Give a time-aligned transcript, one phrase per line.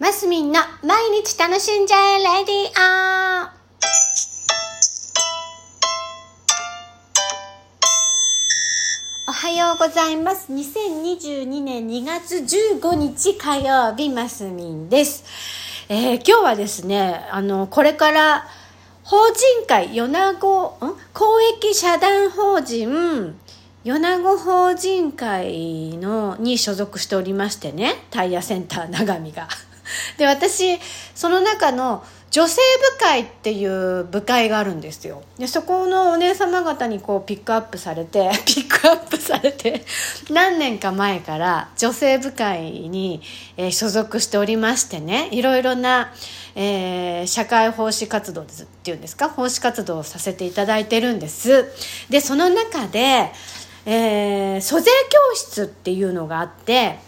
[0.00, 3.50] マスミンの毎日楽しんじゃえレディオ
[9.28, 10.50] おはようございます。
[10.50, 15.22] 2022年2月15日火曜日、マスミンです。
[15.90, 18.46] えー今日はですね、あの、これから、
[19.04, 20.96] 法人会、米子、ん？
[21.12, 23.38] 公益社団法人、
[23.84, 29.48] 米子法人会のに所属しておりましてねタイヤセンター長見が
[30.18, 30.78] で私
[31.14, 32.60] その中の女性
[32.92, 35.22] 部会っていう部会があるんですよ。
[35.36, 39.84] でそこのお姉様方にこうピックアップされて ピックアップされて
[40.30, 43.20] 何年か前から女性部会に、
[43.56, 46.12] えー所属しておりましてねいろいろな、
[46.54, 51.66] えー社会奉仕活動っていうんですか奉仕活動をさせていただいてるんです。
[52.10, 53.32] でその中で
[53.86, 56.98] えー、租税教室っていうのがあって、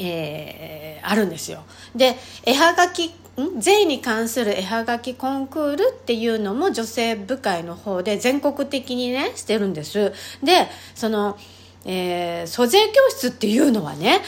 [0.00, 1.64] えーあるんですよ。
[1.96, 3.10] で絵はがき
[3.58, 10.12] 税に関する絵はがきコンクールっていうのも女性部会の方で全国的にねしてるんです。
[10.42, 11.38] でその、
[11.84, 14.20] えー租税教室っていうのはね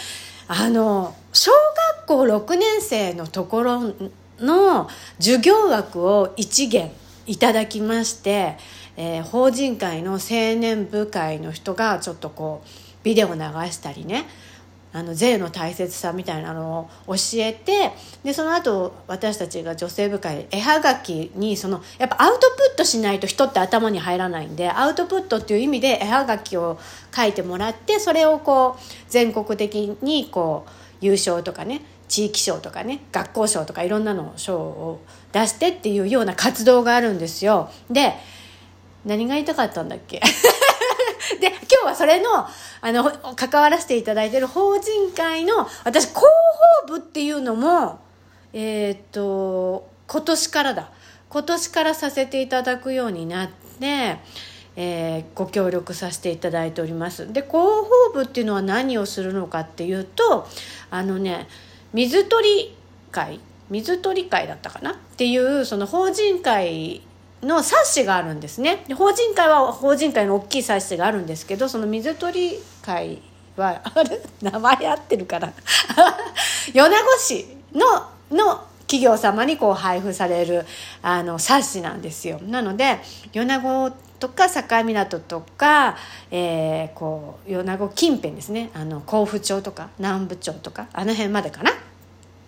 [0.48, 1.51] あの小
[1.98, 3.95] 学校6年生のところ
[4.41, 6.91] の授業枠を一元
[7.27, 8.57] いただきまして、
[8.97, 10.19] えー法人会の青
[10.59, 12.69] 年部会の人がちょっとこう
[13.03, 14.27] ビデオ流したりね
[14.95, 26.79] あの税の大切さみたいなのを教えてでその後私たちが女性部会絵はがきにそのやっぱアウトプットしないと人って頭に入らないんでアウトプットっていう意味で絵はがきを
[27.15, 30.70] 書いてもらってそれをこう全国的にこう
[31.01, 35.01] 優勝とかね地域賞とかね学校賞とかいろんなの賞を
[35.33, 37.70] 出してっていうような活動があるんですよ。
[37.91, 38.13] で
[39.07, 40.20] 何が言いたかったんだっけ？
[41.41, 42.47] で今日はそれの
[42.81, 46.20] あの関わらせていただいてる法人会の私広
[46.87, 48.01] 報部っていうのも
[48.53, 50.91] えーっと今年からだ。
[51.29, 54.19] 今年からさせていただくようになって、
[54.77, 57.33] えーご協力させていただいております。
[57.33, 60.47] で広報部っていうのは何をするのかっていうと
[60.91, 61.48] あのね
[61.95, 62.77] 水取り
[63.11, 64.92] 会水取り会だったかな？
[64.92, 67.01] っていうその法人会
[67.42, 68.85] の冊子があるんですね。
[68.89, 73.20] で法人会は法人会の大きい冊子があるんですけどその水取り会
[73.57, 74.20] はあれ？
[74.42, 75.53] 名前合ってるかな？
[76.73, 80.64] 米子市のの企業様にこう配布される
[81.03, 82.39] あの冊子なんですよ。
[82.42, 82.98] なので
[83.33, 85.97] 米子とか境港とか、
[86.30, 88.70] えーこう米子近辺ですね。
[88.74, 91.73] あの甲府町とか南部町とかあの辺までかな？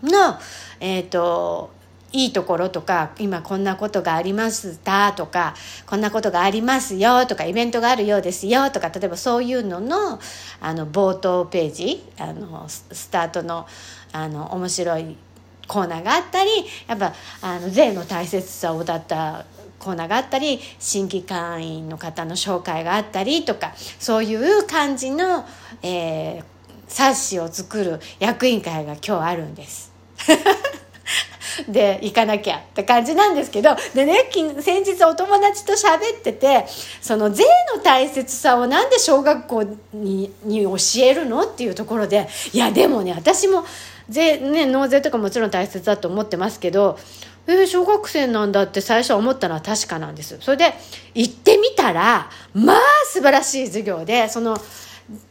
[0.05, 0.39] の、
[0.81, 1.71] えっ、と、
[2.15, 5.55] いいところとか、今こんなことがありましたとか、
[5.85, 10.21] こんなことがありますよとか、イベントがあるようですよとか、例えばそういうのの、
[10.61, 13.67] あの、冒頭ページ、あの、スタートの、
[14.13, 15.17] あの、面白い
[15.67, 16.51] コーナーがあったり、
[16.87, 19.45] やっぱ、あの、税の大切さを歌った
[19.81, 25.45] コーナーがあったり新規会員の方の紹介があったりとかそういう感じの、
[25.83, 26.45] えー
[26.87, 29.93] 冊子を作る役員会が今日あるんです。
[31.69, 36.67] で行かなきゃって感じなんですけどでね先日お友達と喋ってて
[37.01, 37.45] その税
[37.77, 39.63] の大切さをなんで小学校
[39.93, 43.65] にに教えるのっていうところでいやでもね私も
[44.09, 46.99] 税、ね、納税とかもちろん大切だと思ってますけど
[47.47, 50.39] えー小学生なんだって最初思ったのは確かなんです。
[50.41, 50.73] それで
[51.15, 54.57] 行ってみたらまあ素晴らしい授業でその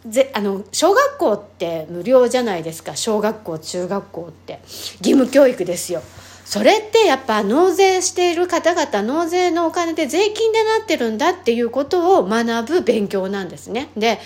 [0.07, 2.95] ぜあの小学校って無料じゃないですか。
[2.95, 4.59] 小学校中学校って。
[4.99, 6.01] 義務教育ですよ。
[6.45, 13.89] それってやっぱ納税している方々納税のお金で税金でなってるんだっていうことを学ぶ勉強なんですね。
[13.97, 14.19] で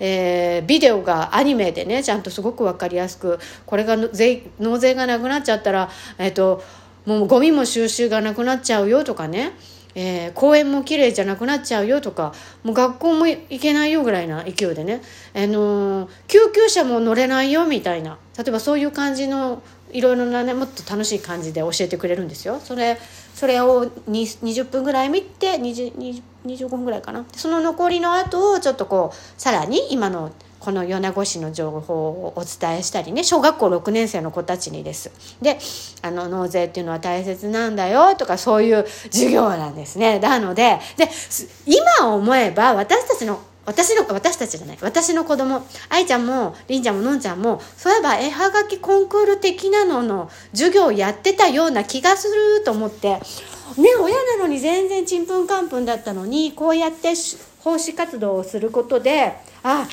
[0.00, 6.62] えービデオがアニメでねちゃんとすごく分かりやすくこれが税納税がなくなっちゃったら、えっと
[7.06, 9.52] もうゴミも収集がなくなっちゃうよとかね。
[9.94, 15.02] えー公園も綺麗じゃなくなっちゃうよとかもう学校も行けないよぐらいな勢いでね、
[15.34, 18.18] あのー救急車も乗れないよみたいな。
[18.36, 19.62] 例えばそういう感じの
[19.92, 22.60] いろいろなねもっと楽しい感じで教えてくれるんですよ。
[22.62, 22.98] それ
[23.34, 27.24] それを20分ぐらい見て20 20 25分ぐらいかな。
[27.32, 35.10] その残りの後をちょっとこうさらに今のこの米子市の情報をお伝えしたりね小学校6年生の子たちにです。
[35.40, 35.58] で
[36.02, 40.18] あの納税っていうのは大切なんだよとかそういう授業なんですね。
[40.18, 41.08] なのでで
[41.66, 53.20] 今思えば私たちの私の私たちじゃない私の子供愛ちゃんもりんちゃんものんちゃんもそういえば絵はがきコンクール的なのの授業をやってたような気がすると思ってね
[54.00, 57.12] 親なのに全然ちんぷんかんぷんだったのにこうやって
[57.62, 59.86] 奉仕活動をすることであ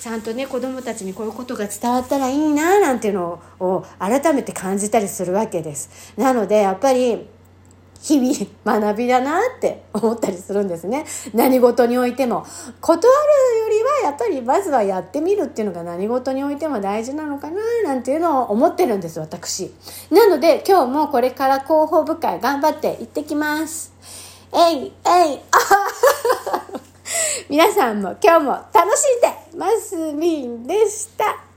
[0.00, 6.14] ちゃんとね子供たちにこういうことが伝わったらいいななんていうのを改めて感じたりするわけです。
[6.16, 7.26] なのでやっぱり
[8.00, 11.04] 日々学びだなって思ったりするんですね。
[11.34, 12.46] 何事においても。
[12.80, 19.72] 断るよりはやっぱりまずはやってみるっていうのが何事においても大事なのかななんていうのを思ってるんです私。
[20.10, 23.92] なので今日もこれから広報部会頑張って行ってきます。
[24.54, 26.87] えいえいあ
[27.50, 31.47] 皆さんも今日も楽しんでますみんでした。